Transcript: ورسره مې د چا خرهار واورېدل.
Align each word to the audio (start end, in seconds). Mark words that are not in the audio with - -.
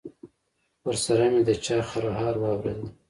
ورسره 0.85 1.25
مې 1.31 1.41
د 1.47 1.49
چا 1.65 1.77
خرهار 1.89 2.35
واورېدل. 2.41 2.89